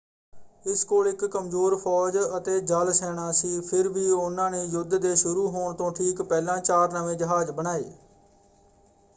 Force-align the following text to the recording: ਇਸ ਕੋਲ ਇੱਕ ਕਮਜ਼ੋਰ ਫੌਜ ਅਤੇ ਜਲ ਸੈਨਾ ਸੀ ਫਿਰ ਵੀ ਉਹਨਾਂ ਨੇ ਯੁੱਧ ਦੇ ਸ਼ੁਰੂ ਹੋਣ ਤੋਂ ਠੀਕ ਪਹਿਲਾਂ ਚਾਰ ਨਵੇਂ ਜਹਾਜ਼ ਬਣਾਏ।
ਇਸ 0.65 0.83
ਕੋਲ 0.85 1.07
ਇੱਕ 1.07 1.25
ਕਮਜ਼ੋਰ 1.25 1.75
ਫੌਜ 1.75 2.17
ਅਤੇ 2.37 2.59
ਜਲ 2.61 2.91
ਸੈਨਾ 2.93 3.31
ਸੀ 3.31 3.59
ਫਿਰ 3.61 3.89
ਵੀ 3.89 4.09
ਉਹਨਾਂ 4.11 4.49
ਨੇ 4.51 4.63
ਯੁੱਧ 4.63 4.95
ਦੇ 4.95 5.15
ਸ਼ੁਰੂ 5.15 5.47
ਹੋਣ 5.49 5.73
ਤੋਂ 5.75 5.91
ਠੀਕ 5.91 6.21
ਪਹਿਲਾਂ 6.23 6.59
ਚਾਰ 6.61 6.91
ਨਵੇਂ 6.91 7.15
ਜਹਾਜ਼ 7.15 7.51
ਬਣਾਏ। 7.51 7.91